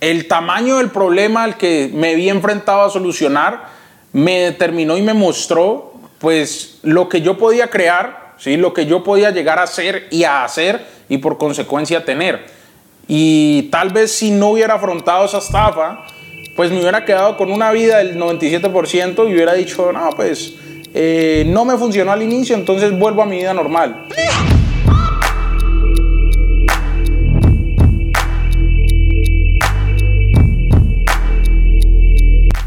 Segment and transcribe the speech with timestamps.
[0.00, 3.66] el tamaño del problema al que me vi enfrentado a solucionar
[4.12, 8.56] me determinó y me mostró pues lo que yo podía crear, ¿sí?
[8.56, 12.46] lo que yo podía llegar a hacer y a hacer y por consecuencia tener.
[13.06, 16.04] Y tal vez si no hubiera afrontado esa estafa,
[16.56, 20.54] pues me hubiera quedado con una vida del 97% y hubiera dicho, no, pues
[20.92, 24.08] eh, no me funcionó al inicio, entonces vuelvo a mi vida normal.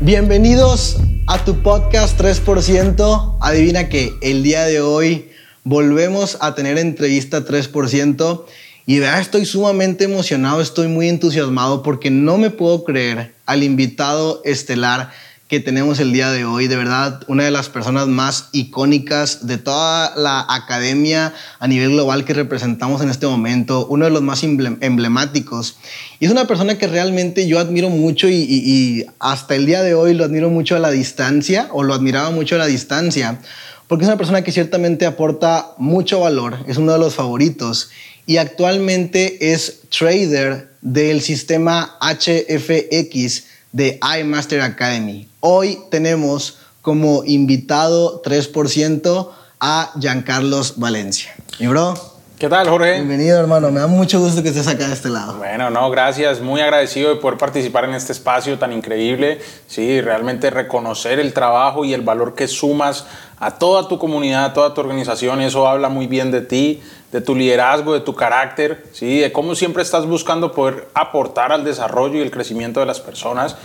[0.03, 0.97] Bienvenidos
[1.27, 3.37] a tu podcast 3%.
[3.39, 5.29] Adivina que el día de hoy
[5.63, 8.45] volvemos a tener entrevista 3%.
[8.87, 14.41] Y vea, estoy sumamente emocionado, estoy muy entusiasmado porque no me puedo creer al invitado
[14.43, 15.11] estelar
[15.51, 16.69] que tenemos el día de hoy.
[16.69, 22.23] De verdad, una de las personas más icónicas de toda la academia a nivel global
[22.23, 25.75] que representamos en este momento, uno de los más emblemáticos.
[26.21, 29.93] Y es una persona que realmente yo admiro mucho y, y hasta el día de
[29.93, 33.41] hoy lo admiro mucho a la distancia o lo admiraba mucho a la distancia,
[33.89, 37.89] porque es una persona que ciertamente aporta mucho valor, es uno de los favoritos
[38.25, 43.43] y actualmente es trader del sistema HFX
[43.73, 45.27] de iMaster Academy.
[45.44, 51.33] Hoy tenemos como invitado 3% a Giancarlos Valencia.
[51.59, 51.95] Mi bro.
[52.38, 52.94] ¿Qué tal, Jorge?
[52.94, 53.72] Bienvenido, hermano.
[53.72, 55.38] Me da mucho gusto que estés acá de este lado.
[55.38, 56.42] Bueno, no, gracias.
[56.42, 59.42] Muy agradecido de poder participar en este espacio tan increíble.
[59.66, 63.08] Sí, realmente reconocer el trabajo y el valor que sumas
[63.39, 65.42] a toda tu comunidad, a toda tu organización.
[65.42, 69.20] Eso habla muy bien de ti, de tu liderazgo, de tu carácter, ¿sí?
[69.22, 73.55] de cómo siempre estás buscando poder aportar al desarrollo y el crecimiento de las personas.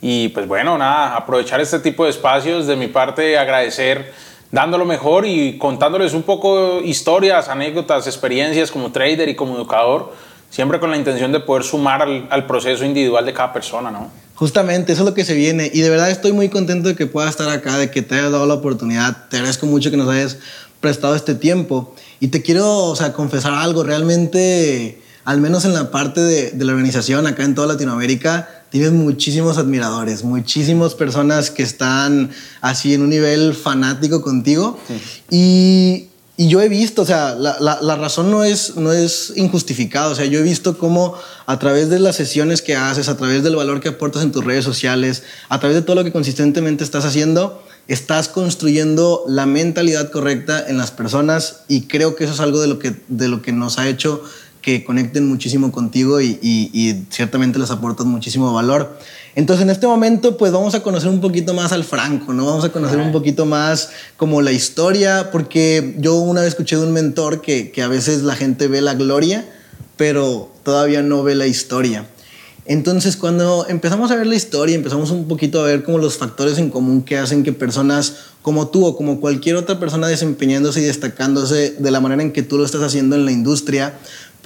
[0.00, 4.12] Y pues bueno, nada, aprovechar este tipo de espacios, de mi parte agradecer
[4.50, 10.12] dando lo mejor y contándoles un poco historias, anécdotas, experiencias como trader y como educador,
[10.50, 14.10] siempre con la intención de poder sumar al, al, proceso individual de cada persona, ¿no?
[14.36, 15.70] Justamente, eso es lo que se viene.
[15.72, 18.32] Y de verdad estoy muy contento de que puedas estar acá, de que te hayas
[18.32, 20.38] dado la oportunidad, te agradezco mucho que nos hayas
[20.80, 21.94] prestado este tiempo.
[22.20, 26.64] Y te quiero, o sea, confesar algo, realmente, al menos en la parte de, de
[26.64, 33.02] la organización acá en toda Latinoamérica, tienes muchísimos admiradores, muchísimas personas que están así en
[33.02, 34.78] un nivel fanático contigo.
[35.28, 39.32] Y, y, yo he visto, o sea, la, la, la, razón no es, no es
[39.34, 40.10] injustificada.
[40.10, 41.14] O sea, yo he visto cómo
[41.46, 44.44] a través de las sesiones que haces, a través del valor que aportas en tus
[44.44, 50.10] redes sociales, a través de todo lo que consistentemente estás haciendo, estás construyendo la mentalidad
[50.10, 53.42] correcta en las personas y creo que eso es algo de lo que, de lo
[53.42, 54.22] que nos ha hecho
[54.66, 58.98] que conecten muchísimo contigo y, y, y, ciertamente les aportas muchísimo valor.
[59.36, 62.46] Entonces, en este momento, pues vamos a conocer un poquito más al Franco, ¿no?
[62.46, 66.82] Vamos a conocer un poquito más como la historia, porque yo una vez escuché de
[66.82, 69.48] un mentor que, que a veces la gente ve la gloria,
[69.96, 72.04] pero todavía no ve la historia.
[72.68, 76.58] Entonces, cuando empezamos a ver la historia, empezamos un poquito a ver como los factores
[76.58, 80.84] en común que hacen que personas como tú o como cualquier otra persona desempeñándose y
[80.84, 83.94] destacándose de la manera en que tú lo estás haciendo en la industria,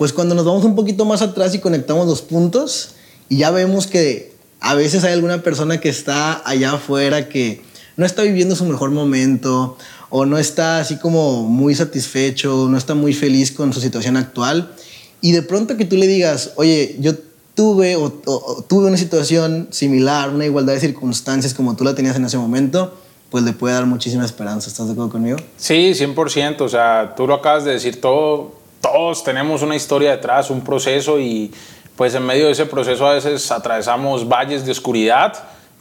[0.00, 2.92] pues cuando nos vamos un poquito más atrás y conectamos los puntos
[3.28, 7.60] y ya vemos que a veces hay alguna persona que está allá afuera que
[7.98, 9.76] no está viviendo su mejor momento
[10.08, 14.72] o no está así como muy satisfecho, no está muy feliz con su situación actual
[15.20, 17.12] y de pronto que tú le digas, oye, yo
[17.54, 17.94] tuve
[18.68, 22.94] tuve una situación similar, una igualdad de circunstancias como tú la tenías en ese momento,
[23.28, 24.70] pues le puede dar muchísima esperanza.
[24.70, 25.36] ¿Estás de acuerdo conmigo?
[25.58, 26.62] Sí, 100%.
[26.62, 31.18] O sea, tú lo acabas de decir todo todos tenemos una historia detrás, un proceso
[31.18, 31.52] y
[31.96, 35.34] pues en medio de ese proceso a veces atravesamos valles de oscuridad,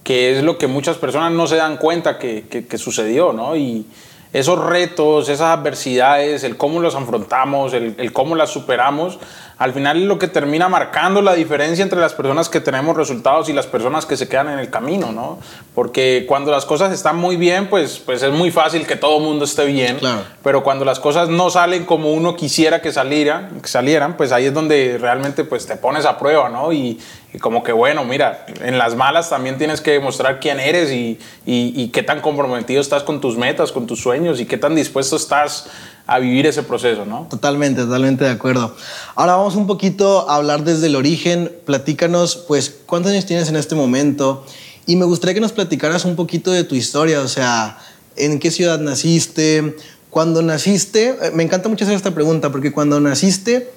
[0.03, 3.55] que es lo que muchas personas no se dan cuenta que, que, sucedió, ¿no?
[3.55, 3.85] Y
[4.33, 9.19] esos retos, esas adversidades, el cómo los afrontamos, el, el cómo las superamos,
[9.59, 13.49] al final es lo que termina marcando la diferencia entre las personas que tenemos resultados
[13.49, 15.37] y las personas que se quedan en el camino, ¿no?
[15.75, 19.23] Porque cuando las cosas están muy bien, pues, pues es muy fácil que todo el
[19.23, 20.21] mundo esté bien, claro.
[20.43, 24.45] pero cuando las cosas no salen como uno quisiera que, saliera, que salieran, pues ahí
[24.45, 26.71] es donde realmente pues, te pones a prueba, ¿no?
[26.71, 26.97] Y,
[27.33, 31.19] y como que bueno, mira, en las malas también tienes que demostrar quién eres y,
[31.45, 34.75] y, y qué tan comprometido estás con tus metas, con tus sueños y qué tan
[34.75, 35.69] dispuesto estás
[36.09, 37.27] a vivir ese proceso, ¿no?
[37.29, 38.75] Totalmente, totalmente de acuerdo.
[39.13, 41.51] Ahora vamos un poquito a hablar desde el origen.
[41.65, 44.43] Platícanos, pues, ¿cuántos años tienes en este momento?
[44.87, 47.77] Y me gustaría que nos platicaras un poquito de tu historia, o sea,
[48.15, 49.75] ¿en qué ciudad naciste?
[50.09, 53.71] Cuando naciste, me encanta mucho hacer esta pregunta, porque cuando naciste,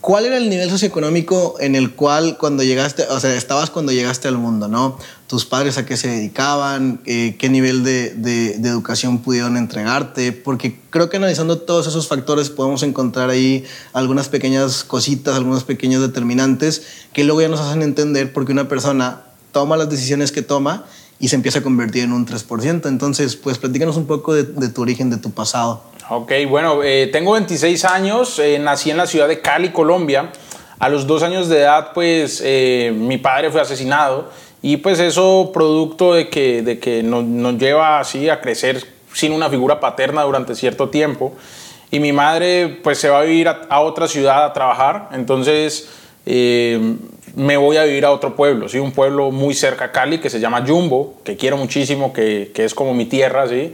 [0.00, 4.28] ¿cuál era el nivel socioeconómico en el cual cuando llegaste, o sea, estabas cuando llegaste
[4.28, 4.98] al mundo, ¿no?
[5.26, 11.10] tus padres a qué se dedicaban, eh, qué nivel de, educación pudieron entregarte, porque creo
[11.10, 16.82] que analizando todos esos factores podemos encontrar ahí algunas pequeñas cositas, algunos pequeños determinantes
[17.12, 20.84] que luego ya nos hacen entender por qué una persona toma las decisiones que toma
[21.18, 22.86] y se empieza a convertir en un 3%.
[22.88, 25.82] Entonces, pues platícanos un poco de, tu origen, de tu pasado.
[26.08, 30.30] Ok, bueno, eh, tengo 26 años, eh, nací en la ciudad de Cali, Colombia.
[30.78, 34.30] A los dos años de edad, pues eh, mi padre fue asesinado
[34.62, 39.50] y pues eso producto de que, de que nos, lleva así a crecer sin una
[39.50, 41.32] figura paterna durante cierto tiempo.
[41.90, 45.88] Y mi madre pues se va a vivir a, otra ciudad a trabajar, entonces
[46.24, 48.78] me voy a vivir a otro pueblo, ¿sí?
[48.78, 52.64] un pueblo muy cerca a Cali que se llama Jumbo, que quiero muchísimo, que, que
[52.64, 53.72] es como mi tierra, ¿sí?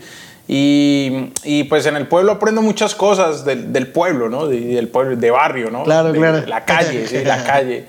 [0.49, 4.49] Y, y, pues en el pueblo aprendo muchas cosas del, del pueblo, ¿no?
[4.49, 5.85] De, del pueblo, de barrio, ¿no?
[5.85, 6.47] Claro, de, claro.
[6.47, 7.87] La calle, sí, la calle.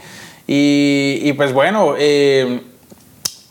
[0.48, 2.62] Y, y pues bueno, eh,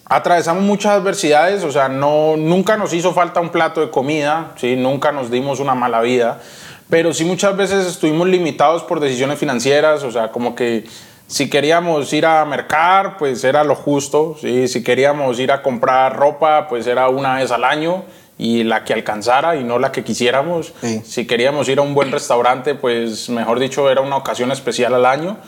[0.04, 4.76] atravesamos muchas adversidades, o sea, no, nunca nos hizo falta un plato de comida, ¿sí?
[4.76, 6.40] Nunca nos dimos una mala vida,
[6.88, 10.84] pero sí muchas veces estuvimos limitados por decisiones financieras, o sea, como que
[11.32, 14.36] si queríamos ir a mercar, pues era lo justo.
[14.38, 14.68] ¿sí?
[14.68, 18.04] Si queríamos ir a comprar ropa, pues era una vez al año
[18.38, 20.72] y la que alcanzara y no la que quisiéramos.
[21.04, 25.06] Si queríamos ir a un buen restaurante, pues mejor dicho, era una ocasión especial al
[25.06, 25.38] año.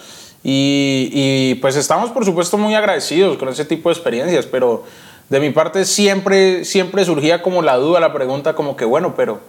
[0.43, 4.85] Y, y, pues estamos por supuesto muy agradecidos con ese tipo de experiencias, pero
[5.31, 9.41] de mi parte siempre, siempre surgía como la duda, la pregunta como que bueno, pero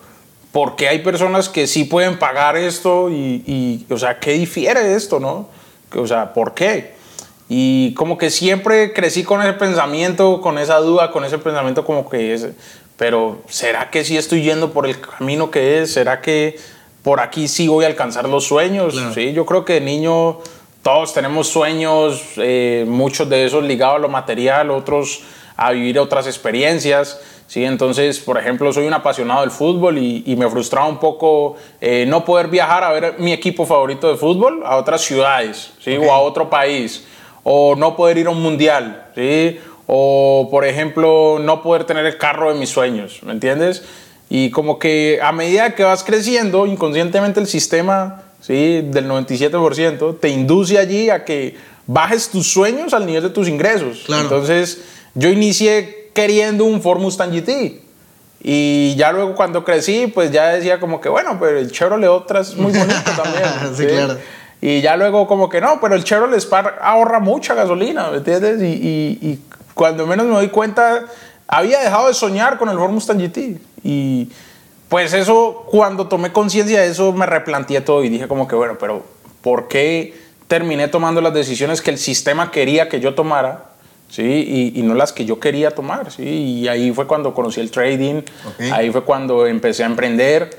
[0.53, 3.09] ¿por qué hay personas que sí pueden pagar esto?
[3.09, 5.49] Y, y o sea, ¿qué difiere esto, no?
[5.93, 6.95] O sea, ¿por qué?
[7.47, 12.09] Y como que siempre crecí con ese pensamiento, con esa duda, con ese pensamiento como
[12.09, 12.47] que es,
[12.97, 15.93] pero ¿será que sí estoy yendo por el camino que es?
[15.93, 16.57] ¿Será que
[17.03, 18.95] por aquí sí voy a alcanzar los sueños?
[19.13, 20.39] Sí, yo creo que de niño
[20.81, 25.23] todos tenemos sueños, eh, muchos de esos ligados a lo material, otros
[25.57, 27.19] a vivir otras experiencias.
[27.47, 27.63] ¿sí?
[27.65, 32.25] Entonces, por ejemplo, soy un apasionado del fútbol y, me frustraba un poco eh, no
[32.25, 35.97] poder viajar a ver mi equipo favorito de fútbol a otras ciudades ¿sí?
[35.97, 37.05] o a otro país,
[37.43, 39.59] o no poder ir a un mundial, ¿sí?
[39.87, 43.83] O por ejemplo, no poder tener el carro de mis sueños, ¿me entiendes?
[44.29, 48.81] Y como que a medida que vas creciendo, inconscientemente el sistema ¿sí?
[48.83, 51.55] del 97% te induce allí a que
[51.87, 54.05] bajes tus sueños al nivel de tus ingresos.
[54.09, 54.81] Entonces,
[55.13, 57.81] yo inicié queriendo un Ford Mustang GT.
[58.47, 62.41] Y ya luego cuando crecí, pues ya decía como que, bueno, pero el Chevrolet Otra
[62.41, 63.75] es muy bonito también.
[63.75, 64.17] sí, claro.
[64.61, 68.61] Y ya luego como que no, pero el Chevrolet Spark ahorra mucha gasolina, ¿me entiendes?
[68.61, 69.39] Y, y,
[69.75, 71.05] cuando menos me doy cuenta,
[71.47, 73.59] había dejado de soñar con el Ford Mustang GT.
[73.83, 74.29] Y
[74.89, 78.77] pues eso, cuando tomé conciencia de eso, me replanteé todo y dije como que, bueno,
[78.79, 79.03] pero
[79.41, 80.15] ¿por qué
[80.47, 83.65] terminé tomando las decisiones que el sistema quería que yo tomara?
[84.09, 84.73] ¿sí?
[84.75, 86.23] Y, no las que yo quería tomar, ¿sí?
[86.23, 88.21] Y ahí fue cuando conocí el trading,
[88.71, 90.57] ahí fue cuando empecé a emprender.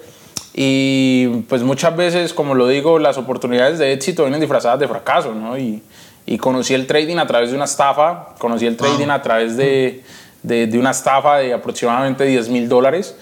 [0.52, 5.34] Y pues muchas veces, como lo digo, las oportunidades de éxito vienen disfrazadas de fracaso,
[5.34, 5.58] ¿no?
[5.58, 5.82] Y,
[6.26, 10.02] y conocí el trading a través de una estafa, conocí el trading a través de,
[10.42, 13.16] de, de, una estafa de aproximadamente 10 mil dólares.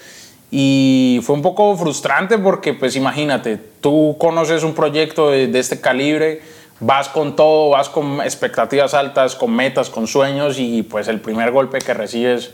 [0.51, 5.81] Y fue un poco frustrante porque, pues imagínate, tú conoces un proyecto de, de este
[5.81, 6.43] calibre,
[6.81, 11.51] vas con todo, vas con expectativas altas, con metas, con sueños y pues el primer
[11.51, 12.53] golpe que recibes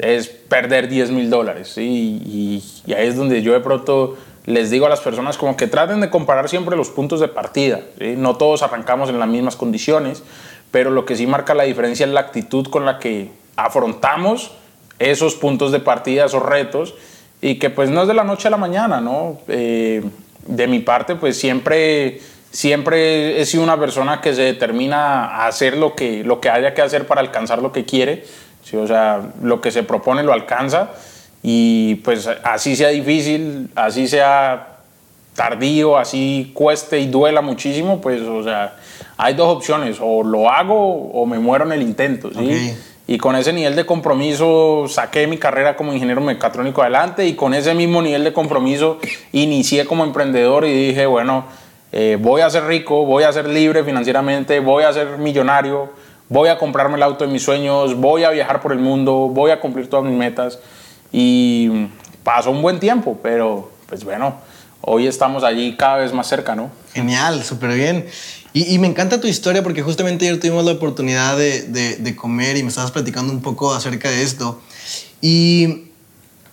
[0.00, 1.76] es perder 10 mil dólares.
[1.76, 4.16] Y, ahí es donde yo de pronto
[4.46, 7.80] les digo a las personas como que traten de comparar siempre los puntos de partida.
[7.98, 10.22] No todos arrancamos en las mismas condiciones,
[10.70, 14.52] pero lo que sí marca la diferencia es la actitud con la que afrontamos
[14.98, 16.94] esos puntos de partida, esos retos,
[17.40, 19.38] y que pues no es de la noche a la mañana, ¿no?
[19.48, 20.02] Eh,
[20.46, 25.76] de mi parte pues siempre siempre he sido una persona que se determina a hacer
[25.76, 28.24] lo que, lo que haya que hacer para alcanzar lo que quiere.
[28.64, 28.76] ¿sí?
[28.76, 30.90] O sea, lo que se propone lo alcanza.
[31.42, 34.78] Y pues así sea difícil, así sea
[35.34, 38.76] tardío, así cueste y duela muchísimo, pues o sea,
[39.16, 42.74] hay dos opciones, o lo hago o me muero en el intento, ¿sí?
[43.06, 47.54] Y con ese nivel de compromiso saqué mi carrera como ingeniero mecatrónico adelante y con
[47.54, 48.98] ese mismo nivel de compromiso
[49.32, 51.44] inicié como emprendedor y dije, bueno,
[51.90, 55.90] eh, voy a ser rico, voy a ser libre financieramente, voy a ser millonario,
[56.28, 59.50] voy a comprarme el auto de mis sueños, voy a viajar por el mundo, voy
[59.50, 60.60] a cumplir todas mis metas.
[61.12, 61.88] Y
[62.22, 64.36] pasó un buen tiempo, pero pues bueno,
[64.80, 66.70] hoy estamos allí cada vez más cerca, ¿no?
[66.94, 68.06] Genial, súper bien.
[68.52, 72.64] Y, me encanta tu historia porque justamente ayer tuvimos la oportunidad de, de, comer y
[72.64, 74.60] me estabas platicando un poco acerca de esto.
[75.20, 75.84] Y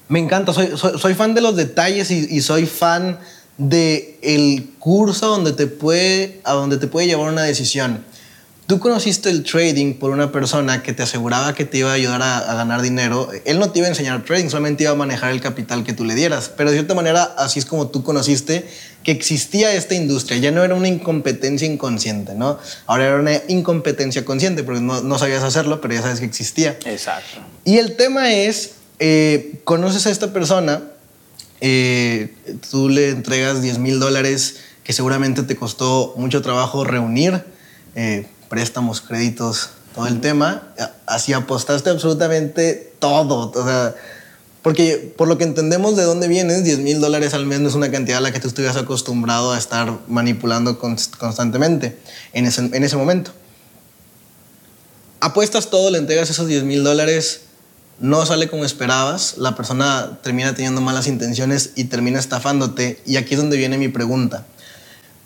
[0.08, 3.18] me encanta, soy, soy, fan de los detalles y, y soy fan
[3.58, 8.06] de curso donde te puede, a donde te puede llevar una decisión.
[8.68, 12.22] Tú conociste el trading por una persona que te aseguraba que te iba a ayudar
[12.22, 13.30] a, ganar dinero.
[13.46, 16.04] Él no te iba a enseñar trading, solamente iba a manejar el capital que tú
[16.04, 16.52] le dieras.
[16.56, 18.68] Pero de cierta manera, así es como tú conociste
[19.04, 20.38] que existía esta industria.
[20.40, 22.60] Ya no era una incompetencia inconsciente, ¿no?
[22.88, 26.78] Ahora era una incompetencia consciente porque no, no sabías hacerlo, pero ya sabes que existía.
[26.84, 27.40] Exacto.
[27.64, 30.84] Y el tema es, eh, conoces a esta persona,
[31.62, 32.34] eh,
[32.70, 37.46] tú le entregas 10 mil dólares que seguramente te costó mucho trabajo reunir.
[37.96, 40.64] Eh, préstamos, créditos, todo el tema,
[41.06, 43.52] así apostaste absolutamente todo.
[43.52, 43.96] O sea,
[44.62, 47.76] porque por lo que entendemos de dónde vienes, 10 mil dólares al mes no es
[47.76, 51.98] una cantidad a la que tú estuvieras acostumbrado a estar manipulando constantemente
[52.34, 53.32] en ese, en ese momento.
[55.20, 57.42] Apuestas todo, le entregas esos 10 mil dólares,
[58.00, 63.02] no sale como esperabas, la persona termina teniendo malas intenciones y termina estafándote.
[63.06, 64.46] Y aquí es donde viene mi pregunta.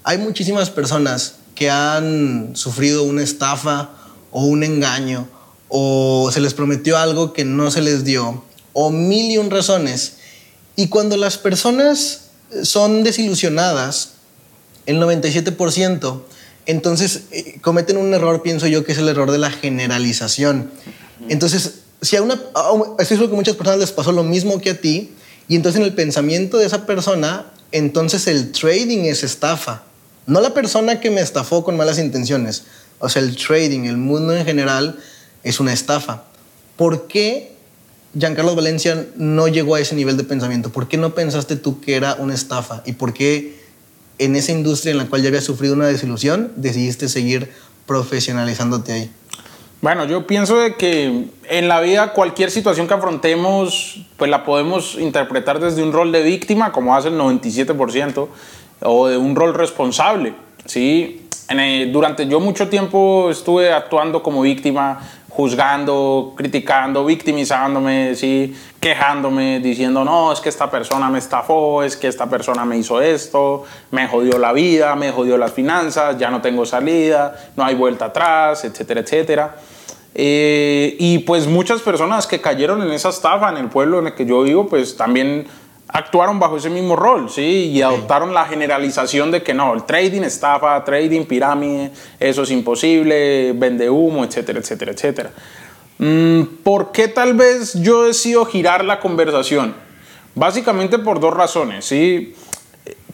[0.03, 1.35] Hay muchísimas personas
[1.69, 3.91] han sufrido una estafa
[4.31, 5.27] o un engaño
[5.69, 10.13] o se les prometió algo que no se les dio o mil y un razones.
[10.75, 12.29] Y cuando las personas
[12.63, 14.13] son desilusionadas,
[14.85, 16.21] el 97%,
[16.65, 20.71] entonces eh, cometen un error, pienso yo, que es el error de la generalización.
[21.29, 22.41] Entonces, si a una,
[22.99, 25.11] es lo que muchas personas les pasó lo mismo que a ti,
[25.47, 29.83] y entonces en el pensamiento de esa persona, entonces el trading es estafa.
[30.25, 32.63] No la persona que me estafó con malas intenciones.
[32.99, 34.99] O sea, el trading, el mundo en general,
[35.43, 36.23] es una estafa.
[36.75, 37.55] ¿Por qué
[38.17, 40.71] Giancarlo Valencia no llegó a ese nivel de pensamiento?
[40.71, 42.83] ¿Por qué no pensaste tú que era una estafa?
[42.85, 43.59] ¿Y por qué
[44.19, 47.51] en esa industria en la cual ya había sufrido una desilusión decidiste seguir
[47.87, 49.11] profesionalizándote ahí?
[49.81, 54.95] Bueno, yo pienso de que en la vida cualquier situación que afrontemos, pues la podemos
[54.99, 58.27] interpretar desde un rol de víctima, como hace el 97%,
[58.81, 60.33] o de un rol responsable.
[60.65, 61.17] ¿sí?
[61.91, 68.55] durante yo mucho tiempo estuve actuando como víctima, juzgando, criticando, victimizándome, ¿sí?
[68.79, 73.01] quejándome, diciendo, no, es que esta persona me estafó, es que esta persona me hizo
[73.01, 77.75] esto, me jodió la vida, me jodió las finanzas, ya no tengo salida, no hay
[77.75, 79.55] vuelta atrás, etcétera, etcétera.
[80.13, 84.13] Eh, y pues muchas personas que cayeron en esa estafa en el pueblo en el
[84.13, 85.47] que yo vivo, pues también
[85.93, 87.71] actuaron bajo ese mismo rol, ¿sí?
[87.73, 93.53] Y adoptaron la generalización de que no, el trading estafa, trading pirámide, eso es imposible,
[93.53, 95.31] vende humo, etcétera, etcétera, etcétera.
[95.97, 99.75] Mm, ¿Por qué tal vez yo decido girar la conversación?
[100.33, 102.35] Básicamente por dos razones, ¿sí?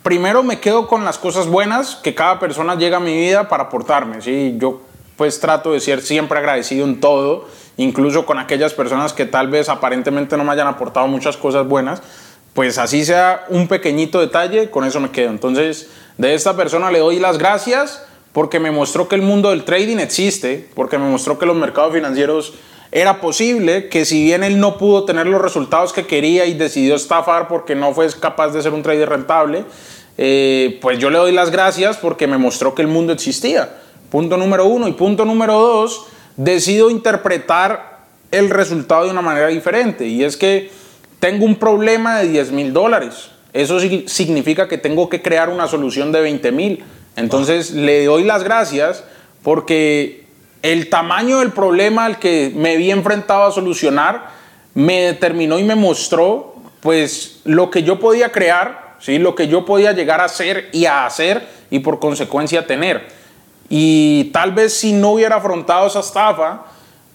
[0.04, 3.64] Primero me quedo con las cosas buenas que cada persona llega a mi vida para
[3.64, 4.56] aportarme, ¿sí?
[4.58, 4.82] Yo
[5.18, 9.68] pues trato de ser siempre agradecido en todo, incluso con aquellas personas que tal vez
[9.68, 12.04] aparentemente no me hayan aportado muchas cosas buenas,
[12.58, 15.30] pues así sea un pequeñito detalle, con eso me quedo.
[15.30, 19.64] Entonces, de esta persona le doy las gracias porque me mostró que el mundo del
[19.64, 22.56] trading existe, porque me mostró que los mercados financieros
[22.92, 26.96] era posible, que si bien él no pudo tener los resultados que quería y decidió
[26.96, 29.64] estafar porque no fue capaz de ser un trader rentable,
[30.18, 33.70] eh, pues yo le doy las gracias porque me mostró que el mundo existía.
[34.10, 34.88] Punto número uno.
[34.88, 38.00] Y punto número dos, decido interpretar
[38.32, 40.08] el resultado de una manera diferente.
[40.08, 40.72] Y es que
[41.20, 43.30] tengo un problema de 10 mil dólares.
[43.54, 46.84] Eso significa que tengo que crear una solución de 20 mil.
[47.16, 49.04] Entonces le doy las gracias
[49.44, 50.26] porque
[50.62, 54.28] el tamaño del problema al que me vi enfrentado a solucionar
[54.74, 59.18] me determinó y me mostró pues lo que yo podía crear, ¿sí?
[59.18, 63.08] lo que yo podía llegar a hacer y a hacer y por consecuencia tener.
[63.70, 66.66] Y tal vez si no hubiera afrontado esa estafa,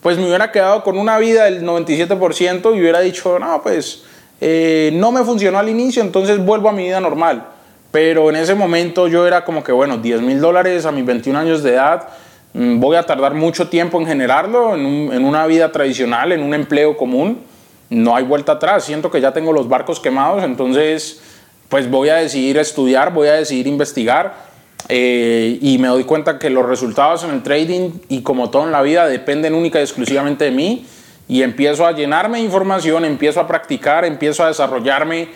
[0.03, 4.03] pues me hubiera quedado con una vida del 97% y hubiera dicho, no, pues
[4.41, 7.47] eh, no me funcionó al inicio, entonces vuelvo a mi vida normal.
[7.93, 11.39] Pero en ese momento yo era como que, bueno, 10 mil dólares a mis 21
[11.39, 12.09] años de edad,
[12.53, 16.53] mm, voy a tardar mucho tiempo en generarlo, en, en una vida tradicional, en un
[16.53, 17.41] empleo común,
[17.89, 21.23] no hay vuelta atrás, siento que ya tengo los barcos quemados, entonces
[21.69, 24.52] pues voy a decidir estudiar, voy a decidir investigar
[24.89, 28.73] eh, y me doy cuenta que los resultados en el trading y como todo en
[28.73, 30.87] la vida dependen única y exclusivamente de mí
[31.29, 35.29] y empiezo a llenarme de información, empiezo a practicar, empiezo a desarrollarme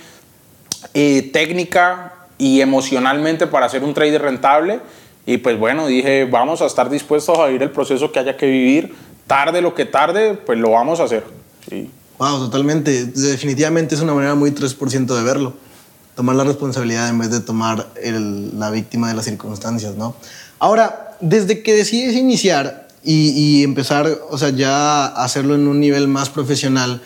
[0.95, 4.81] eh, técnica y emocionalmente para ser un trader rentable
[5.27, 8.47] y pues bueno, dije, vamos a estar dispuestos a vivir el proceso que haya que
[8.47, 8.95] vivir,
[9.27, 11.25] tarde lo que tarde, pues lo vamos a hacer.
[11.69, 11.91] Sí.
[12.19, 13.07] Wow, totalmente.
[13.07, 15.66] Definitivamente es una manera muy 3% de verlo
[16.17, 20.17] tomar la responsabilidad en vez de tomar la víctima de las circunstancias, ¿no?
[20.59, 26.31] Ahora, desde que decides iniciar y, empezar, o sea, ya hacerlo en un nivel más
[26.31, 27.03] profesional,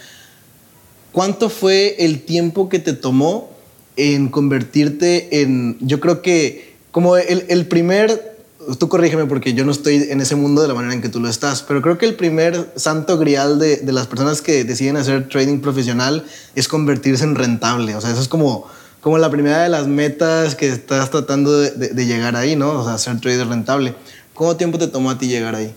[1.13, 3.51] ¿cuánto fue el tiempo que te tomó
[3.97, 8.39] en convertirte en, yo creo que como el, primer
[8.79, 11.21] tú corrígeme porque yo no estoy en ese mundo de la manera en que tú
[11.21, 14.97] lo estás, pero creo que el primer santo grial de, de las personas que deciden
[14.97, 16.25] hacer trading profesional
[16.55, 17.95] es convertirse en rentable.
[17.95, 18.67] O sea, eso es como,
[19.01, 22.81] como la primera de las metas que estás tratando de, llegar ahí, ¿no?
[22.81, 23.95] O sea, ser trader rentable.
[24.35, 25.75] ¿Cuánto tiempo te tomó a ti llegar ahí?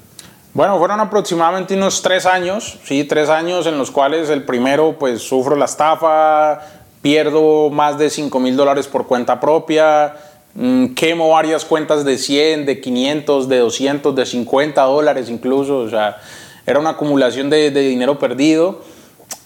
[0.53, 5.22] Bueno, fueron aproximadamente unos tres años, sí, tres años en los cuales el primero, pues
[5.22, 6.60] sufro la estafa,
[7.01, 10.15] pierdo más de 5 mil dólares por cuenta propia,
[10.53, 15.89] mm, quemo varias cuentas de 100, de 500, de 200, de 50 dólares incluso, o
[15.89, 16.18] sea,
[16.68, 18.93] era una acumulación de dinero perdido.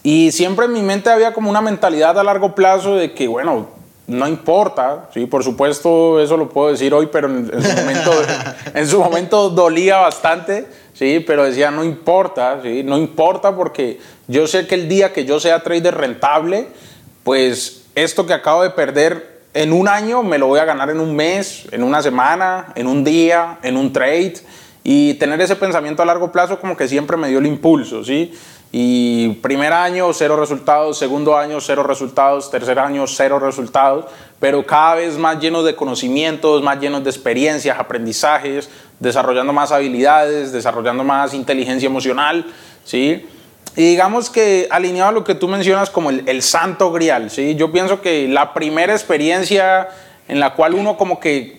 [0.09, 3.67] Y siempre en mi mente había como una mentalidad a largo plazo de que, bueno,
[4.07, 8.11] no importa, sí, por supuesto, eso lo puedo decir hoy, pero en, su, momento,
[8.73, 13.99] en su momento dolía bastante, sí, pero decía, no importa, sí, no importa porque
[14.29, 16.69] yo sé que el día que yo sea trader rentable,
[17.25, 21.01] pues esto que acabo de perder en un año me lo voy a ganar en
[21.01, 24.35] un mes, en una semana, en un día, en un trade,
[24.85, 28.31] y tener ese pensamiento a largo plazo como que siempre me dio el impulso, ¿sí?
[28.71, 34.05] Y primer año, cero resultados, segundo año, cero resultados, tercer año, cero resultados,
[34.39, 38.69] pero cada vez más llenos de conocimientos, más llenos de experiencias, aprendizajes,
[38.99, 42.45] desarrollando más habilidades, desarrollando más inteligencia emocional,
[42.83, 43.25] ¿sí?
[43.75, 47.55] Y digamos que alineado a lo que tú mencionas como el, el santo grial, ¿sí?
[47.55, 49.87] Yo pienso que la primera experiencia
[50.27, 51.56] en la cual uno como que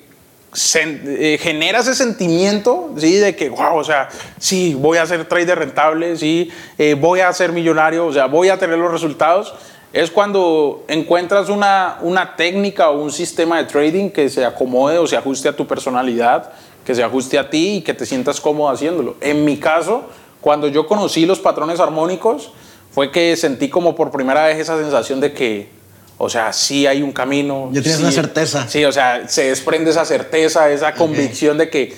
[0.75, 3.17] eh, genera ese sentimiento, ¿sí?
[3.17, 7.33] De que, wow, o sea, sí, voy a ser trader rentable, sí, eh, voy a
[7.33, 9.55] ser millonario, o sea, voy a tener los resultados.
[9.93, 15.07] Es cuando encuentras una, una técnica o un sistema de trading que se acomode o
[15.07, 16.53] se ajuste a tu personalidad,
[16.85, 19.17] que se ajuste a ti y que te sientas cómodo haciéndolo.
[19.21, 20.05] En mi caso,
[20.41, 22.53] cuando yo conocí los patrones armónicos,
[22.91, 25.78] fue que sentí como por primera vez esa sensación de que,
[26.19, 27.71] o sea, sí hay un camino.
[27.73, 28.69] Ya tienes sí, una certeza.
[28.69, 31.97] Sí, o sea, se desprende esa certeza, esa convicción de que,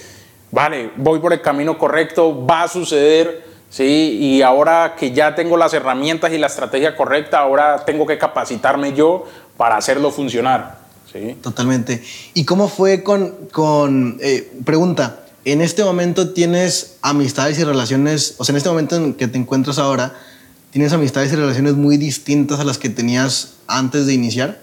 [0.51, 5.57] vale, voy por el camino correcto, va a suceder, sí, y ahora que ya tengo
[5.57, 9.25] las herramientas y la estrategia correcta, ahora tengo que capacitarme yo
[9.57, 10.79] para hacerlo funcionar.
[11.11, 11.37] Sí.
[11.43, 12.03] Totalmente.
[12.35, 18.45] ¿Y cómo fue con, con eh, pregunta, en este momento tienes amistades y relaciones, o
[18.45, 20.15] sea, en este momento en que te encuentras ahora,
[20.71, 24.59] tienes amistades y relaciones muy distintas a las que tenías antes de iniciar?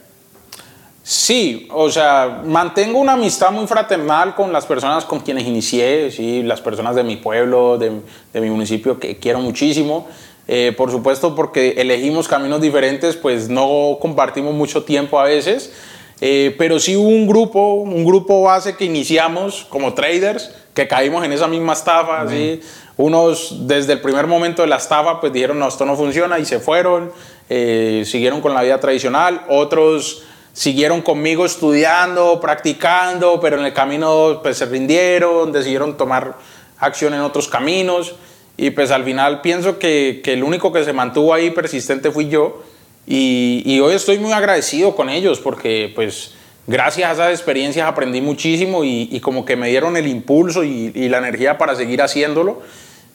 [1.03, 6.43] Sí, o sea, mantengo una amistad muy fraternal con las personas con quienes inicié, sí,
[6.43, 8.01] las personas de mi pueblo, de,
[8.33, 10.07] de mi municipio que quiero muchísimo.
[10.49, 15.73] Eh, por supuesto, porque elegimos caminos diferentes, pues no compartimos mucho tiempo a veces,
[16.19, 21.23] eh, pero sí hubo un grupo, un grupo base que iniciamos como traders, que caímos
[21.23, 22.61] en esa misma estafa, ¿sí?
[22.97, 26.45] Unos desde el primer momento de la estafa pues dijeron, no, esto no funciona y
[26.45, 27.11] se fueron,
[27.49, 34.39] eh, siguieron con la vida tradicional, otros siguieron conmigo estudiando, practicando, pero en el camino
[34.41, 36.35] pues se rindieron, decidieron tomar
[36.79, 38.15] acción en otros caminos.
[38.59, 42.27] Y pues al final pienso que, que el único que se mantuvo ahí persistente fui
[42.27, 42.63] yo
[43.07, 46.33] y, y hoy estoy muy agradecido con ellos porque pues
[46.67, 50.91] gracias a esas experiencias aprendí muchísimo y, y, como que me dieron el impulso y,
[50.93, 52.61] y la energía para seguir haciéndolo.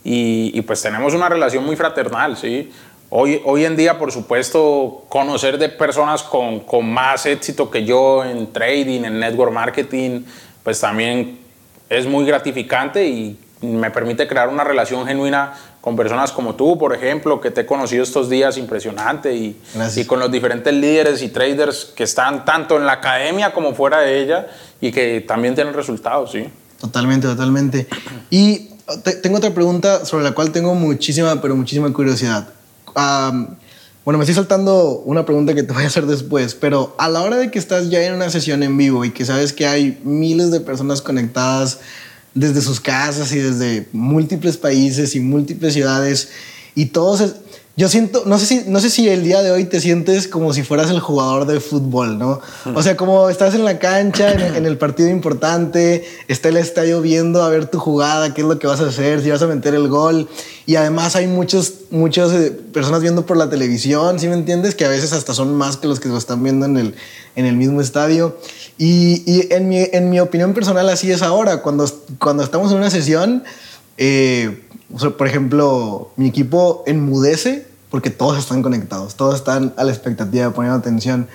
[0.05, 2.73] Y, pues tenemos una relación muy fraternal, ¿sí?
[3.11, 8.25] Hoy, hoy en día, por supuesto, conocer de personas con, con más éxito que yo
[8.25, 10.23] en trading, en network marketing,
[10.65, 11.39] pues también
[11.91, 16.95] es muy gratificante y me permite crear una relación genuina con personas como tú, por
[16.95, 19.61] ejemplo, que te he conocido estos días impresionante y,
[19.97, 23.99] y, con los diferentes líderes y traders que están tanto en la academia como fuera
[23.99, 24.47] de ella
[24.81, 26.49] y que también tienen resultados, ¿sí?
[26.81, 27.89] Totalmente, totalmente.
[28.31, 28.71] Y
[29.03, 32.49] te, tengo otra pregunta sobre la cual tengo muchísima, pero muchísima curiosidad.
[32.95, 33.57] Um,
[34.05, 37.23] bueno, me estoy saltando una pregunta que te voy a hacer después, pero a la
[37.23, 40.01] hora de que estás ya en una sesión en vivo y que sabes que hay
[40.05, 41.81] miles de personas conectadas
[42.35, 46.31] desde sus casas y desde múltiples países y múltiples ciudades
[46.75, 47.35] y todos
[47.75, 50.53] yo siento, no sé, si, no sé si el día de hoy te sientes como
[50.53, 52.39] si fueras el jugador de fútbol, ¿no?
[52.75, 57.01] O sea, como estás en la cancha, en, en, el partido importante, está el estadio
[57.01, 59.47] viendo a ver tu jugada, qué es lo que vas a hacer, si vas a
[59.47, 60.29] meter el gol.
[60.67, 64.75] Y además hay muchos, muchas eh, personas viendo por la televisión, ¿sí me entiendes?
[64.75, 66.95] Que a veces hasta son más que los que lo están viendo en el,
[67.37, 68.37] en el mismo estadio.
[68.77, 71.63] Y, y en, mi, en mi opinión personal así es ahora.
[71.63, 73.45] Cuando, cuando estamos en una sesión...
[74.05, 79.85] Eh, o sea, por ejemplo, mi equipo enmudece porque todos están conectados, todos están a
[79.85, 81.29] la expectativa, poniendo atención.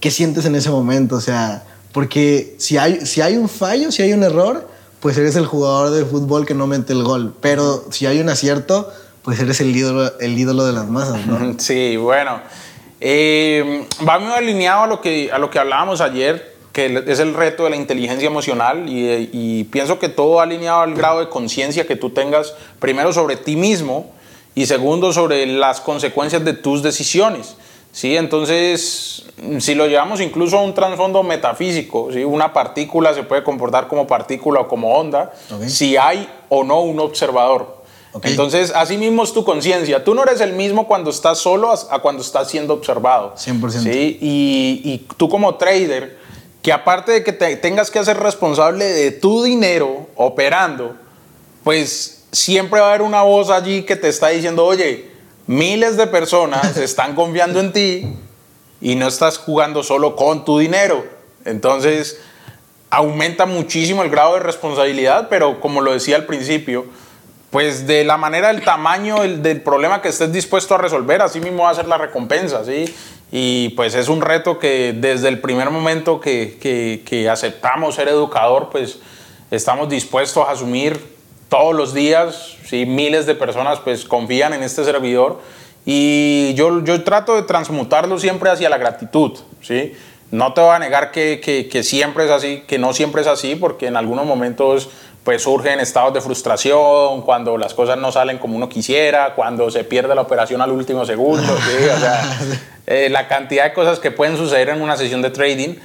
[0.00, 1.14] ¿Qué sientes en ese momento?
[1.14, 4.68] O sea, porque si hay, si hay un fallo, si hay un error,
[4.98, 7.32] pues eres el jugador de fútbol que no mete el gol.
[7.40, 8.92] Pero si hay un acierto,
[9.22, 11.54] pues eres el ídolo, el ídolo de las masas, ¿no?
[11.58, 12.40] Sí, bueno.
[13.00, 17.34] Eh, va muy alineado a lo, que, a lo que hablábamos ayer que es el
[17.34, 21.86] reto de la inteligencia emocional y, y pienso que todo alineado al grado de conciencia
[21.86, 24.10] que tú tengas, primero sobre ti mismo
[24.54, 27.56] y segundo sobre las consecuencias de tus decisiones.
[27.92, 28.16] ¿sí?
[28.16, 29.24] Entonces,
[29.58, 32.24] si lo llevamos incluso a un trasfondo metafísico, ¿sí?
[32.24, 35.32] una partícula se puede comportar como partícula o como onda,
[35.66, 37.80] si hay o no un observador.
[38.22, 40.02] Entonces, así mismo es tu conciencia.
[40.02, 43.34] Tú no eres el mismo cuando estás solo a, cuando estás siendo observado.
[43.36, 43.70] 100%.
[43.70, 44.18] ¿sí?
[44.20, 46.18] Y, y, tú como trader,
[46.62, 50.96] que aparte de que te tengas que hacer responsable de tu dinero operando,
[51.64, 55.10] pues siempre va a haber una voz allí que te está diciendo, oye,
[55.46, 58.16] miles de personas están confiando en ti
[58.80, 61.04] y no estás jugando solo con tu dinero.
[61.44, 62.20] Entonces,
[62.90, 66.86] aumenta muchísimo el grado de responsabilidad, pero como lo decía al principio,
[67.50, 71.64] pues de la manera, del tamaño del, problema que estés dispuesto a resolver, así mismo
[71.64, 72.94] va a ser la recompensa, ¿sí?
[73.32, 76.58] Y pues es un reto que desde el primer momento que,
[77.04, 78.98] que, aceptamos ser educador, pues
[79.50, 81.00] estamos dispuestos a asumir
[81.48, 82.86] todos los días, ¿sí?
[82.86, 85.40] miles de personas pues confían en este servidor
[85.84, 89.94] y yo, yo trato de transmutarlo siempre hacia la gratitud, ¿sí?
[90.30, 93.56] No te voy a negar que, que siempre es así, que no siempre es así,
[93.56, 94.88] porque en algunos momentos
[95.30, 99.84] pues surgen estados de frustración, cuando las cosas no salen como uno quisiera, cuando se
[99.84, 101.84] pierde la operación al último segundo, ¿sí?
[101.88, 102.38] o sea,
[102.88, 105.76] eh, la cantidad de cosas que pueden suceder en una sesión de trading.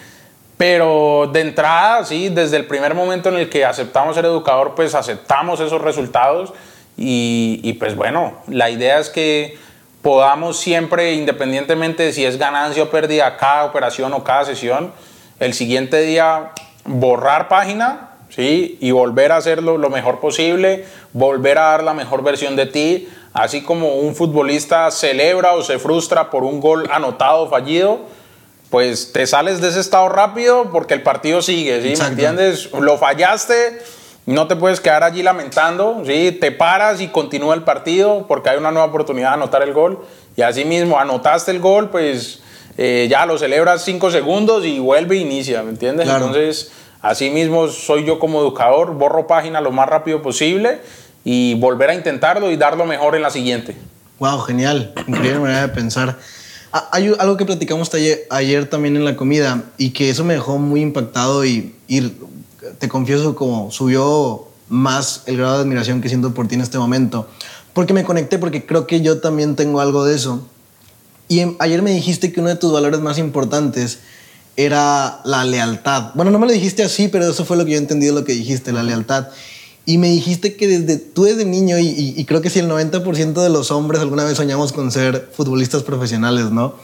[0.58, 4.96] Pero de entrada, sí, desde el primer momento en el que aceptamos ser educador, pues
[4.96, 6.52] aceptamos esos resultados
[6.98, 9.60] y, y pues bueno, la idea es que
[10.02, 14.92] podamos siempre, independientemente de si es ganancia o pérdida cada operación o cada sesión,
[15.40, 16.50] el siguiente día
[16.84, 18.78] borrar página ¿sí?
[18.82, 23.08] y volver a hacerlo lo mejor posible, volver a dar la mejor versión de ti,
[23.34, 28.00] así como un futbolista celebra o se frustra por un gol anotado o fallido,
[28.70, 32.02] pues te sales de ese estado rápido porque el partido sigue, ¿sí?
[32.02, 32.72] ¿Me entiendes?
[32.74, 33.80] Lo fallaste,
[34.26, 36.38] no te puedes quedar allí lamentando, ¿sí?
[36.42, 40.04] Te paras y continúa el partido porque hay una nueva oportunidad de anotar el gol.
[40.36, 42.42] Y así mismo, anotaste el gol, pues
[42.78, 46.10] eh, ya lo celebras cinco segundos y vuelve e inicia, ¿me entiendes?
[46.10, 46.72] Entonces,
[47.06, 50.80] así mismo soy yo como educador, borro página lo más rápido posible
[51.24, 53.76] y volver a intentarlo y dar lo mejor en la siguiente.
[54.20, 56.18] Wow, genial, increíble manera de pensar.
[56.74, 57.92] Ah, hay algo que platicamos
[58.32, 61.74] ayer, también en la comida y que eso me dejó muy impactado y,
[62.80, 66.80] te confieso como subió más el grado de admiración que siento por ti en este
[66.80, 67.30] momento.
[67.74, 70.48] Porque me conecté, porque creo que yo también tengo algo de eso.
[71.28, 74.00] Y ayer me dijiste que uno de tus valores más importantes
[74.58, 76.12] era la lealtad.
[76.14, 78.24] Bueno, no me lo dijiste así, pero eso fue lo que yo entendí de lo
[78.24, 79.28] que dijiste, la lealtad.
[79.86, 83.50] Y me dijiste que desde tú desde niño, y, creo que si el 90% de
[83.50, 86.76] los hombres alguna vez soñamos con ser futbolistas profesionales, ¿no?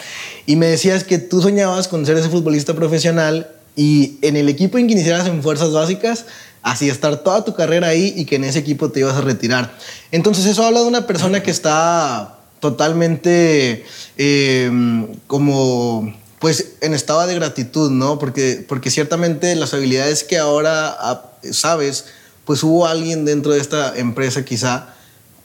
[0.46, 4.78] Y me decías que tú soñabas con ser ese futbolista profesional y en el equipo
[4.78, 6.26] en que iniciaras en fuerzas básicas,
[6.62, 9.76] así estar toda tu carrera ahí y que en ese equipo te ibas a retirar.
[10.12, 13.84] Entonces eso habla de una persona que está totalmente
[14.18, 18.18] em, como pues en estado de gratitud, ¿no?
[18.18, 22.06] Porque, porque ciertamente las habilidades que ahora ah, sabes,
[22.46, 24.96] pues hubo alguien dentro de esta empresa quizá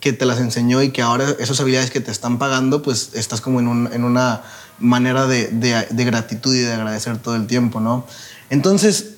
[0.01, 3.43] que te las enseñó y que ahora esas habilidades que te están pagando, pues estás
[3.43, 4.43] como en, una
[4.79, 5.51] manera de,
[5.91, 8.07] gratitud y de agradecer todo el tiempo, ¿no?
[8.49, 9.17] Entonces,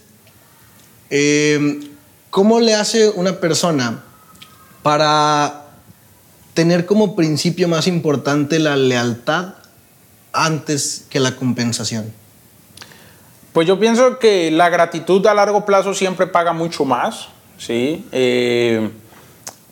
[1.10, 1.90] em,
[2.30, 4.02] ¿cómo le hace una persona
[4.82, 5.66] para
[6.54, 9.57] tener como principio más importante la lealtad
[10.44, 12.12] antes que la compensación?
[13.52, 17.28] Pues yo pienso que la gratitud a largo plazo siempre paga mucho más.
[17.58, 18.06] ¿sí?
[18.12, 18.90] Eh,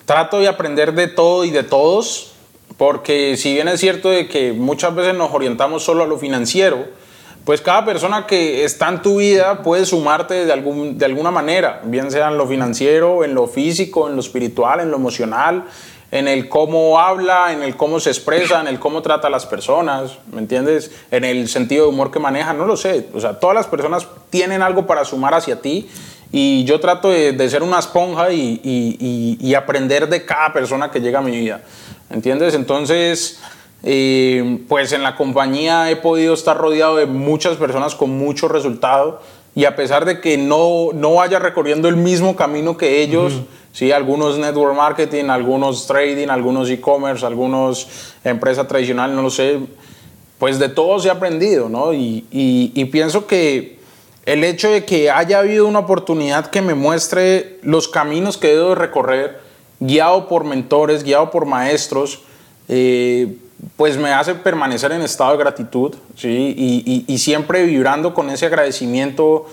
[0.04, 2.32] trato de aprender de todo y de todos,
[2.76, 6.86] porque si bien es cierto de que muchas veces nos orientamos solo a lo financiero,
[7.44, 11.80] pues cada persona que está en tu vida puede sumarte de, algún, de alguna manera,
[11.84, 15.64] bien sea en lo financiero, en lo físico, en lo espiritual, en lo emocional,
[16.16, 19.46] en el cómo habla, en el cómo se expresa, en el cómo trata a las
[19.46, 20.90] personas, ¿me entiendes?
[21.10, 23.08] En el sentido de humor que maneja, no lo sé.
[23.14, 25.88] O sea, todas las personas tienen algo para sumar hacia ti
[26.32, 31.22] y yo trato de, ser una esponja y, aprender de cada persona que llega a
[31.22, 31.62] mi vida.
[32.10, 32.54] ¿Entiendes?
[32.54, 33.40] Entonces,
[33.82, 39.20] eh, pues en la compañía he podido estar rodeado de muchas personas con mucho resultado
[39.54, 43.32] y a pesar de que no, no vaya recorriendo el mismo camino que ellos,
[43.76, 49.60] sí, algunos network marketing, algunos trading, algunos e-commerce, algunos empresa tradicional, no lo sé,
[50.38, 51.92] pues de todo se ha aprendido, ¿no?
[51.92, 53.76] y pienso que
[54.26, 58.74] el hecho de que haya habido una oportunidad que me muestre los caminos que debo
[58.74, 59.38] recorrer,
[59.78, 62.22] guiado por mentores, guiado por maestros,
[62.68, 63.36] eh,
[63.76, 66.54] pues me hace permanecer en estado de gratitud, ¿sí?
[66.56, 69.46] Y, y, siempre vibrando con ese agradecimiento,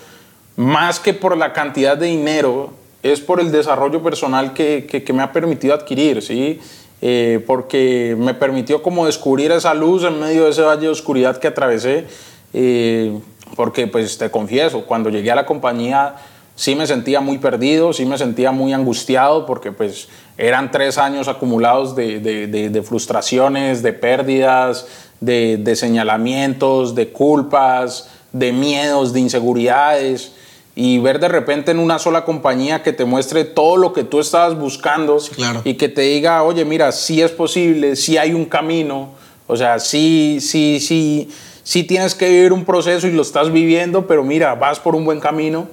[0.56, 2.72] más que por la cantidad de dinero,
[3.04, 6.60] es por el desarrollo personal que, que, me ha permitido adquirir, ¿sí?
[7.02, 11.38] Eh, porque me permitió como descubrir esa luz en medio de ese valle de oscuridad
[11.38, 12.06] que atravesé,
[12.54, 13.20] eh,
[13.58, 16.16] porque pues te confieso, cuando llegué a la compañía
[16.56, 21.28] sí me sentía muy perdido, sí me sentía muy angustiado porque pues eran tres años
[21.28, 24.88] acumulados de, de, frustraciones, de pérdidas,
[25.20, 30.34] de, señalamientos, de culpas, de miedos, de inseguridades
[30.76, 34.20] y ver de repente en una sola compañía que te muestre todo lo que tú
[34.20, 35.18] estabas buscando
[35.64, 39.12] y que te diga, oye, mira, sí es posible, sí hay un camino,
[39.48, 41.30] o sea, sí, sí, sí,
[41.64, 45.06] sí tienes que vivir un proceso y lo estás viviendo, pero mira, vas por un
[45.06, 45.68] buen camino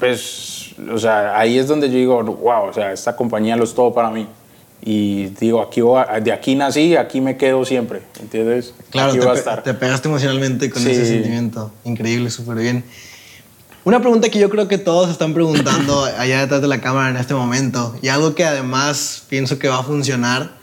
[0.00, 3.74] pues, o sea, ahí es donde yo digo, wow, o sea, esta compañía lo es
[3.74, 4.26] todo para mí.
[4.82, 5.82] Y digo, aquí
[6.22, 8.72] de aquí nací, aquí me quedo siempre, ¿entiendes?
[8.88, 11.70] Claro, te, te, pegaste emocionalmente con ese sentimiento.
[11.84, 12.82] Increíble, súper bien.
[13.84, 17.16] Una pregunta que yo creo que todos están preguntando allá detrás de la cámara en
[17.16, 20.58] este momento, y algo que además pienso que va a funcionar,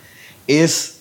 [0.47, 0.97] es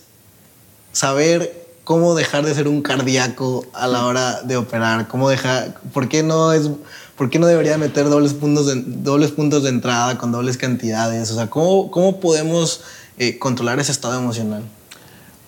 [0.93, 6.09] saber cómo dejar de ser un cardíaco a la hora de operar, cómo dejar, por
[6.09, 6.71] qué no es
[7.17, 11.31] ¿por qué no debería meter dobles puntos de, dobles puntos de entrada con dobles cantidades?
[11.31, 12.83] O sea, ¿cómo, cómo podemos
[13.19, 14.63] eh, controlar ese estado emocional?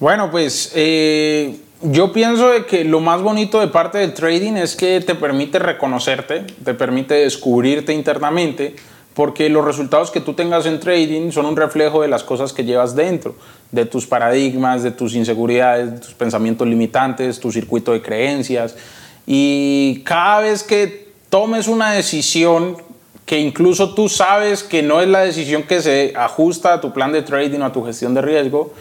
[0.00, 5.00] Bueno, pues eh, yo pienso que lo más bonito de parte del trading es que
[5.00, 8.74] te permite reconocerte, te permite descubrirte internamente,
[9.14, 12.64] porque los resultados que tú tengas en trading son un reflejo de las cosas que
[12.64, 13.36] llevas dentro,
[13.70, 18.76] de tus paradigmas, de tus inseguridades, de tus pensamientos limitantes, tu circuito de creencias.
[19.26, 22.76] Y cada vez que tomes una decisión
[23.26, 27.12] que incluso tú sabes que no es la decisión que se ajusta a tu plan
[27.12, 28.72] de trading o a tu gestión de riesgo,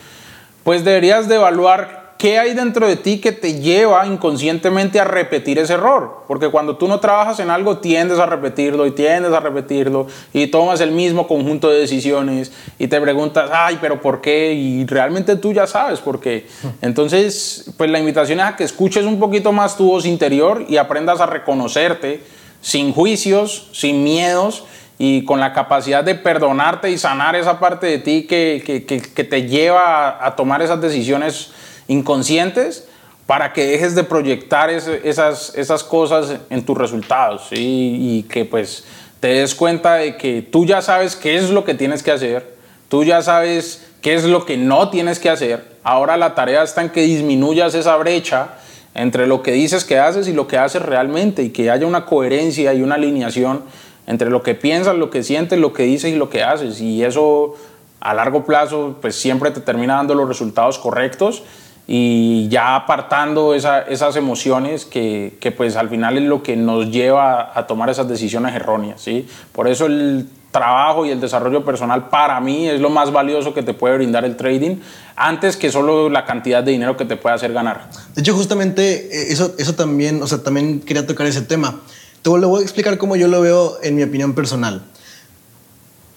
[0.64, 5.60] pues deberías de evaluar qué hay dentro de ti que te lleva inconscientemente a repetir
[5.60, 6.24] ese error.
[6.28, 10.48] Porque cuando tú no trabajas en algo, tiendes a repetirlo y tiendes a repetirlo y
[10.48, 14.54] tomas el mismo conjunto de decisiones y te preguntas, ay, pero ¿por qué?
[14.54, 16.48] Y realmente tú ya sabes por qué.
[16.82, 20.78] Entonces, pues la invitación es a que escuches un poquito más tu voz interior y
[20.78, 22.22] aprendas a reconocerte
[22.62, 24.66] sin juicios, sin miedos
[25.00, 29.44] y con la capacidad de perdonarte y sanar esa parte de ti que, que, te
[29.44, 31.52] lleva a, tomar esas decisiones
[31.88, 32.88] inconscientes
[33.26, 38.86] para que dejes de proyectar esas, esas cosas en tus resultados y que pues
[39.20, 42.56] te des cuenta de que tú ya sabes qué es lo que tienes que hacer,
[42.88, 46.82] tú ya sabes qué es lo que no tienes que hacer, ahora la tarea está
[46.82, 48.50] en que disminuyas esa brecha
[48.94, 52.06] entre lo que dices que haces y lo que haces realmente y que haya una
[52.06, 53.62] coherencia y una alineación
[54.08, 56.82] entre lo que piensas, lo que sientes, lo que dices y lo que haces.
[56.82, 57.56] Y eso
[58.00, 61.44] a largo plazo pues siempre te termina dando los resultados correctos
[61.88, 67.58] y ya apartando esas emociones que, que, pues al final es lo que nos lleva
[67.58, 69.02] a tomar esas decisiones erróneas.
[69.02, 69.26] ¿sí?
[69.54, 73.64] Por eso el trabajo y el desarrollo personal para mí es lo más valioso que
[73.64, 74.78] te puede brindar el trading
[75.16, 77.90] antes que solo la cantidad de dinero que te puede hacer ganar.
[78.16, 81.80] De hecho, justamente eh, eso, eso también, o sea, también quería tocar ese tema.
[82.22, 84.82] Te lo voy a explicar cómo yo lo veo en mi opinión personal.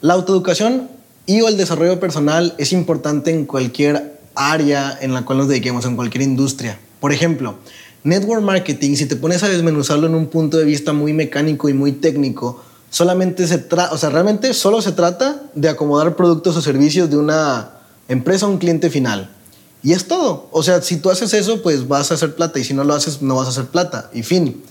[0.00, 0.90] La autoeducación
[1.26, 5.84] y o el desarrollo personal es importante en cualquier área en la cual nos dediquemos,
[5.84, 6.78] en cualquier industria.
[7.00, 7.56] Por ejemplo,
[8.04, 11.74] network marketing, si te pones a desmenuzarlo en un punto de vista muy mecánico y
[11.74, 16.62] muy técnico, solamente se trata, o sea, realmente solo se trata de acomodar productos o
[16.62, 17.70] servicios de una
[18.08, 19.30] empresa a un cliente final.
[19.82, 20.48] Y es todo.
[20.50, 22.58] O sea, si tú haces eso, pues vas a hacer plata.
[22.58, 24.10] Y si no lo haces, no vas a hacer plata.
[24.12, 24.62] Y fin.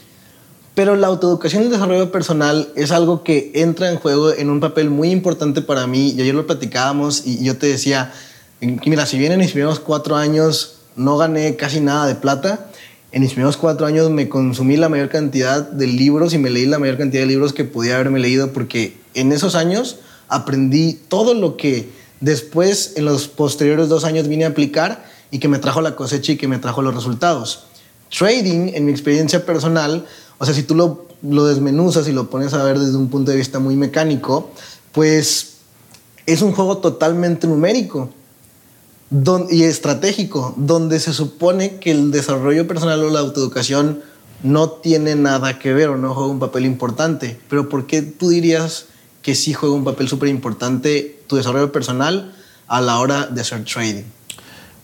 [0.76, 4.60] Pero la autoeducación y el desarrollo personal es algo que entra en juego en un
[4.60, 6.12] papel muy importante para mí.
[6.12, 8.14] Y ayer lo platicábamos y yo te decía,
[8.62, 12.70] mira, si bien en mis primeros cuatro años no gané casi nada de plata,
[13.12, 16.66] en mis primeros cuatro años me consumí la mayor cantidad de libros y me leí
[16.66, 21.34] la mayor cantidad de libros que podía haberme leído porque en esos años aprendí todo
[21.34, 25.82] lo que después en los posteriores dos años vine a aplicar y que me trajo
[25.82, 27.66] la cosecha y que me trajo los resultados.
[28.16, 30.06] Trading, en mi experiencia personal,
[30.38, 33.32] o sea, si tú lo, lo desmenuzas y lo pones a ver desde un punto
[33.32, 34.52] de vista muy mecánico,
[34.92, 35.54] pues
[36.26, 38.10] es un juego totalmente numérico
[39.50, 44.02] y estratégico, donde se supone que el desarrollo personal o la autoeducación
[44.44, 47.40] no tiene nada que ver o no juega un papel importante.
[47.50, 48.86] Pero ¿por qué tú dirías
[49.22, 52.34] que sí juega un papel súper importante tu desarrollo personal
[52.68, 54.06] a la hora de hacer trading?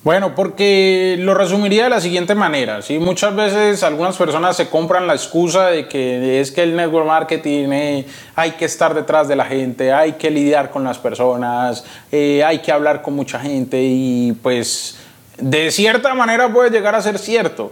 [0.05, 2.83] Bueno, porque lo resumiría de la siguiente manera.
[2.83, 2.99] ¿sí?
[2.99, 7.69] Muchas veces algunas personas se compran la excusa de que es que el network marketing
[7.71, 12.43] eh, hay que estar detrás de la gente, hay que lidiar con las personas, eh,
[12.43, 14.99] hay que hablar con mucha gente y pues
[15.39, 17.71] de cierta manera puede llegar a ser cierto,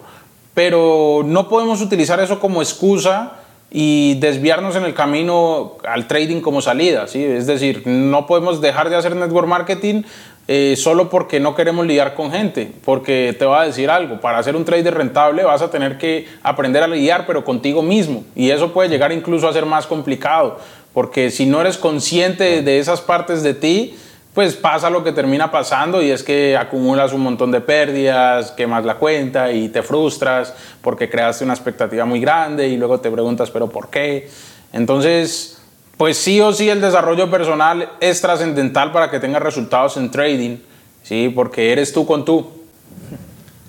[0.55, 3.33] pero no podemos utilizar eso como excusa
[3.69, 7.23] y desviarnos en el camino al trading como salida, ¿sí?
[7.23, 10.03] Es decir, no podemos dejar de hacer network marketing
[10.47, 14.43] eh, solo porque no queremos lidiar con gente, porque te va a decir algo, para
[14.43, 18.49] ser un trader rentable vas a tener que aprender a lidiar, pero contigo mismo, y
[18.49, 20.59] eso puede llegar incluso a ser más complicado,
[20.93, 23.95] porque si no eres consciente de esas partes de ti,
[24.33, 28.83] pues pasa lo que termina pasando y es que acumulas un montón de pérdidas, quemas
[28.83, 33.51] la cuenta y te frustras porque creaste una expectativa muy grande y luego te preguntas,
[33.51, 34.27] pero ¿por qué?
[34.73, 35.62] Entonces,
[35.97, 40.57] pues sí o sí el desarrollo personal es trascendental para que tengas resultados en trading,
[41.03, 41.31] ¿sí?
[41.33, 42.47] Porque eres tú con tú.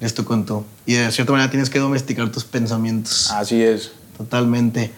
[0.00, 0.64] Eres tú con tú.
[0.86, 3.30] Y de cierta manera tienes que domesticar tus pensamientos.
[3.30, 3.92] Así es.
[4.16, 4.92] Totalmente.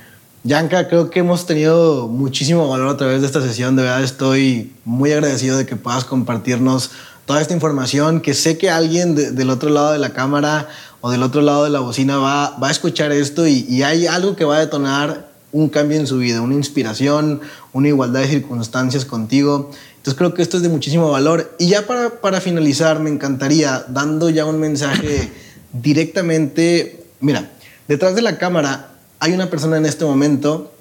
[0.44, 3.74] Yanka, creo que hemos tenido muchísimo valor a través de esta sesión.
[3.74, 6.92] De verdad estoy muy agradecido de que puedas compartirnos
[7.24, 10.68] toda esta información, que sé que alguien del otro lado de la cámara
[11.00, 14.06] o del otro lado de la bocina va, va a escuchar esto y, y, hay
[14.06, 17.40] algo que va a detonar un cambio en su vida, una inspiración,
[17.72, 19.70] una igualdad de circunstancias contigo.
[19.96, 21.54] Entonces creo que esto es de muchísimo valor.
[21.58, 25.32] Y ya para, para finalizar, me encantaría, dando ya un mensaje
[25.72, 27.52] directamente, mira,
[27.88, 30.72] detrás de la cámara hay una persona en este momento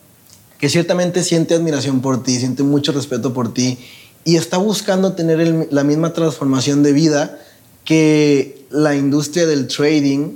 [0.57, 3.79] que ciertamente siente admiración por ti, siente mucho respeto por ti
[4.25, 7.39] y está buscando tener la misma transformación de vida
[7.85, 10.33] que la industria del trading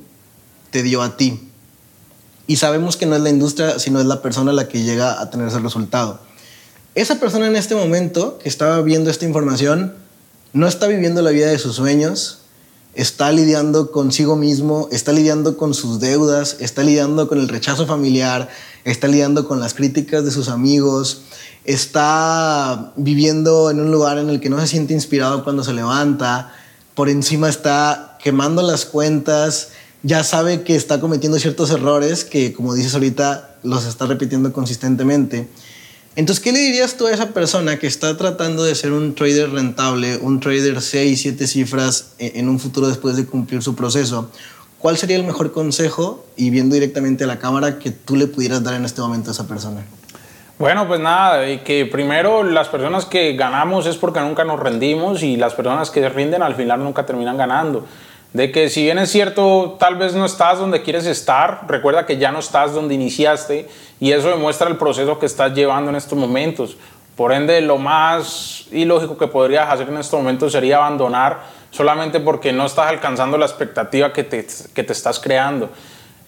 [0.71, 1.48] te dio a ti.
[2.49, 5.29] Y sabemos que no es la industria, sino es la persona la que llega a
[5.29, 6.19] tener ese resultado.
[6.95, 9.93] Esa persona en este momento que estaba viendo esta información
[10.51, 12.39] no está viviendo la vida de sus sueños,
[12.95, 18.49] está lidiando consigo mismo, está lidiando con sus deudas, está lidiando con el rechazo familiar,
[18.83, 21.21] está lidiando con las críticas de sus amigos,
[21.65, 26.51] está viviendo en un lugar en el que no se siente inspirado cuando se levanta,
[26.95, 29.69] por encima está quemando las cuentas,
[30.03, 35.47] ya sabe que está cometiendo ciertos errores que, como dices ahorita, los está repitiendo consistentemente.
[36.15, 39.51] Entonces, ¿qué le dirías tú a esa persona que está tratando de ser un trader
[39.51, 44.31] rentable, un trader 6, 7 cifras e, en un futuro después de cumplir su proceso?
[44.79, 48.63] ¿Cuál sería el mejor consejo y viendo directamente a la cámara que tú le pudieras
[48.63, 49.85] dar en este momento a esa persona?
[50.57, 55.37] Bueno, pues nada, que primero las personas que ganamos es porque nunca nos rendimos y
[55.37, 57.85] las personas que rinden al final nunca terminan ganando
[58.33, 62.17] de que si bien es cierto, tal vez no estás donde quieres estar, recuerda que
[62.17, 63.67] ya no estás donde iniciaste
[63.99, 66.77] y eso demuestra el proceso que estás llevando en estos momentos.
[67.15, 71.39] Por ende, lo más ilógico que podrías hacer en estos momentos sería abandonar
[71.71, 75.69] solamente porque no estás alcanzando la expectativa que te, que te estás creando.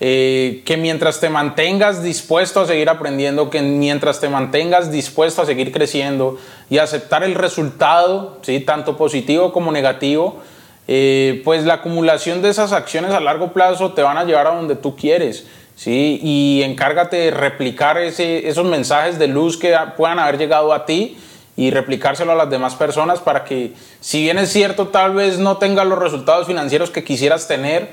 [0.03, 5.45] Eh, que mientras te mantengas dispuesto a seguir aprendiendo, que mientras te mantengas dispuesto a
[5.45, 6.39] seguir creciendo
[6.71, 8.61] y aceptar el resultado, ¿sí?
[8.61, 10.41] tanto positivo como negativo,
[10.87, 14.55] eh, pues la acumulación de esas acciones a largo plazo te van a llevar a
[14.55, 15.45] donde tú quieres.
[15.75, 16.19] ¿sí?
[16.21, 21.17] Y encárgate de replicar ese, esos mensajes de luz que puedan haber llegado a ti
[21.55, 25.57] y replicárselo a las demás personas para que, si bien es cierto, tal vez no
[25.57, 27.89] tengas los resultados financieros que quisieras tener,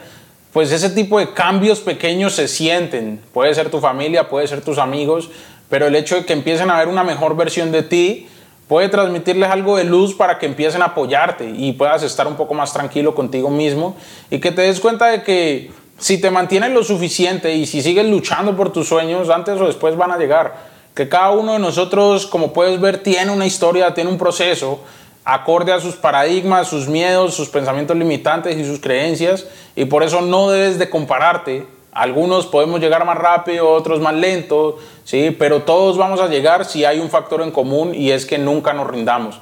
[0.53, 3.21] pues ese tipo de cambios pequeños se sienten.
[3.33, 5.31] Puede ser tu familia, puede ser tus amigos,
[5.69, 8.29] pero el hecho de que empiecen a ver una mejor versión de ti,
[8.69, 12.55] puede transmitirles algo de luz para que empiecen a apoyarte y puedas estar un poco
[12.55, 13.97] más tranquilo contigo mismo
[14.31, 18.07] y que te des cuenta de que si te mantienes lo suficiente y si sigues
[18.07, 20.79] luchando por tus sueños, antes o después van a llegar.
[20.95, 24.81] Que cada uno de nosotros, como puedes ver, tiene una historia, tiene un proceso
[25.25, 30.23] acorde a sus paradigmas, sus miedos, sus pensamientos limitantes y sus creencias y por eso
[30.23, 31.67] no debes de compararte
[31.99, 35.35] algunos podemos llegar más rápido, otros más lento, ¿sí?
[35.37, 38.73] pero todos vamos a llegar si hay un factor en común y es que nunca
[38.73, 39.41] nos rindamos.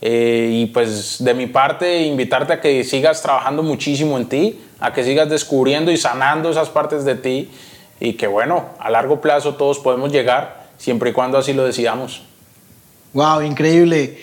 [0.00, 4.92] Eh, y pues de mi parte, invitarte a que sigas trabajando muchísimo en ti, a
[4.92, 7.50] que sigas descubriendo y sanando esas partes de ti
[8.00, 12.22] y que bueno, a largo plazo todos podemos llegar siempre y cuando así lo decidamos.
[13.12, 14.18] Wow, increíble.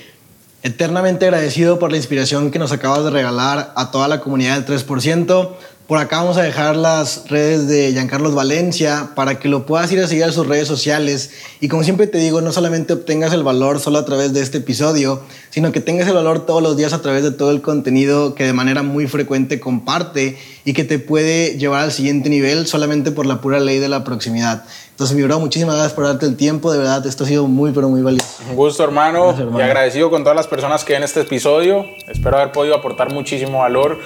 [0.64, 4.86] Eternamente agradecido por la inspiración que nos acabas de regalar a toda la comunidad del
[4.86, 5.50] 3%.
[5.90, 10.00] Por acá vamos a dejar las redes de Giancarlos Valencia para que lo puedas ir
[10.00, 11.32] a seguir a sus redes sociales.
[11.62, 14.60] Y como siempre te digo, no solamente obtengas el valor solo a través de este
[14.60, 18.36] episodio, sino que tengas el valor todos los días a través de todo el contenido
[18.36, 23.10] que de manera muy frecuente comparte y que te puede llevar al siguiente nivel solamente
[23.10, 24.66] por la pura ley de la proximidad.
[24.92, 26.72] Entonces, mi bro, muchísimas gracias por darte el tiempo.
[26.72, 28.28] De verdad, esto ha sido muy, pero muy valioso.
[28.48, 29.58] Un gusto, hermano, hermano.
[29.58, 31.84] Y agradecido con todas las personas que ven este episodio.
[32.08, 33.98] Espero haber podido aportar muchísimo valor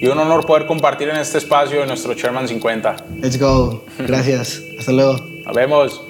[0.00, 2.96] y un honor poder compartir en este espacio de nuestro Chairman 50.
[3.20, 3.84] Let's go.
[3.98, 4.62] Gracias.
[4.78, 5.18] Hasta luego.
[5.44, 6.02] Nos vemos.